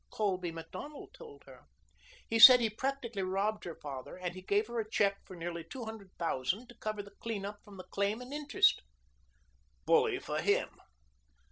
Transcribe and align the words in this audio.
Colby 0.09 0.51
Macdonald 0.51 1.13
told 1.13 1.43
her. 1.43 1.67
He 2.27 2.39
said 2.39 2.59
he 2.59 2.71
practically 2.71 3.21
robbed 3.21 3.65
her 3.65 3.75
father, 3.83 4.17
and 4.17 4.33
he 4.33 4.41
gave 4.41 4.65
her 4.65 4.79
a 4.79 4.89
check 4.89 5.19
for 5.27 5.35
nearly 5.35 5.63
two 5.63 5.85
hundred 5.85 6.09
thousand 6.17 6.69
to 6.69 6.75
cover 6.79 7.03
the 7.03 7.11
clean 7.21 7.45
up 7.45 7.59
from 7.63 7.77
the 7.77 7.83
claim 7.83 8.19
and 8.19 8.33
interest." 8.33 8.81
"Bully 9.85 10.17
for 10.17 10.41
him." 10.41 10.69